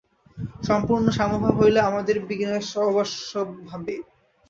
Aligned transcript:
সম্পূর্ণ 0.63 1.05
সাম্যভাব 1.17 1.53
হইলে 1.61 1.79
আমাদের 1.89 2.15
বিনাশ 2.29 2.67
অবশ্যম্ভাবী। 2.89 3.95